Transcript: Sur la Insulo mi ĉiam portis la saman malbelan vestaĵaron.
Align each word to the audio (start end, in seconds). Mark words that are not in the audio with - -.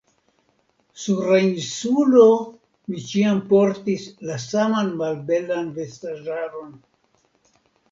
Sur 1.01 1.19
la 1.31 1.35
Insulo 1.49 2.23
mi 2.95 3.03
ĉiam 3.11 3.43
portis 3.53 4.09
la 4.31 4.41
saman 4.47 4.91
malbelan 5.05 5.71
vestaĵaron. 5.79 6.77